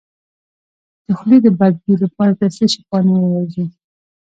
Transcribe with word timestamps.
د 1.05 1.07
خولې 1.17 1.37
د 1.45 1.47
بد 1.59 1.73
بوی 1.81 1.95
لپاره 2.03 2.33
د 2.39 2.41
څه 2.55 2.65
شي 2.71 2.81
پاڼې 2.89 3.13
وژويئ؟ 3.19 3.67